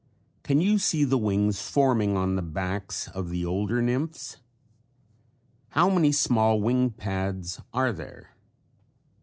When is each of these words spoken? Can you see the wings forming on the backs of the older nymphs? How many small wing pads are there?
Can 0.41 0.59
you 0.61 0.79
see 0.79 1.03
the 1.03 1.19
wings 1.19 1.61
forming 1.61 2.17
on 2.17 2.35
the 2.35 2.41
backs 2.41 3.07
of 3.09 3.29
the 3.29 3.45
older 3.45 3.83
nymphs? 3.83 4.37
How 5.73 5.91
many 5.91 6.11
small 6.11 6.59
wing 6.59 6.89
pads 6.89 7.61
are 7.71 7.93
there? 7.93 8.35